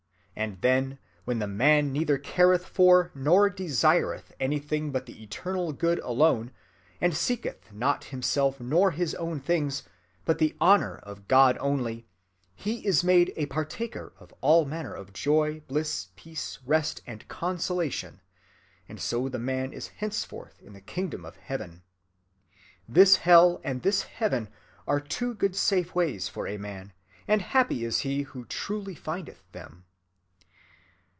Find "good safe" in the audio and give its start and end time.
25.35-25.93